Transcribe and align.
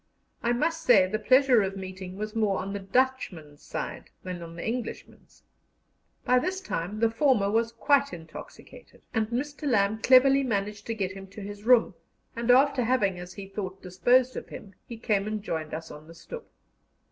I 0.41 0.51
must 0.51 0.81
say 0.81 1.05
the 1.05 1.19
pleasure 1.19 1.61
of 1.61 1.77
meeting 1.77 2.17
was 2.17 2.35
more 2.35 2.57
on 2.57 2.73
the 2.73 2.79
Dutchman's 2.79 3.61
side 3.61 4.09
than 4.23 4.41
on 4.41 4.55
the 4.55 4.67
Englishman's. 4.67 5.43
By 6.25 6.39
this 6.39 6.59
time 6.59 6.99
the 7.01 7.09
former 7.11 7.51
was 7.51 7.71
quite 7.71 8.11
intoxicated, 8.11 9.03
and 9.13 9.27
Mr. 9.27 9.67
Lamb 9.69 9.99
cleverly 10.01 10.41
managed 10.41 10.87
to 10.87 10.95
get 10.95 11.11
him 11.11 11.27
to 11.27 11.41
his 11.41 11.65
room, 11.65 11.93
and 12.35 12.49
after 12.49 12.83
having, 12.83 13.19
as 13.19 13.33
he 13.33 13.47
thought, 13.47 13.83
disposed 13.83 14.35
of 14.35 14.49
him, 14.49 14.73
he 14.87 14.97
came 14.97 15.27
and 15.27 15.43
joined 15.43 15.71
us 15.71 15.91
on 15.91 16.07
the 16.07 16.15
stoep. 16.15 16.47